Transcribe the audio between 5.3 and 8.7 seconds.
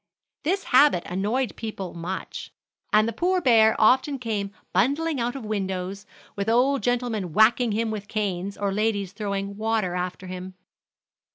of windows, with old gentlemen whacking him with canes,